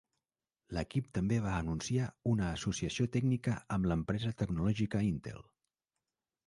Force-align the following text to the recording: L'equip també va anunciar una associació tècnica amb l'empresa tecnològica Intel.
L'equip 0.77 1.09
també 1.17 1.37
va 1.43 1.51
anunciar 1.57 2.07
una 2.33 2.47
associació 2.55 3.07
tècnica 3.17 3.57
amb 3.77 3.93
l'empresa 3.93 4.35
tecnològica 4.43 5.05
Intel. 5.11 5.49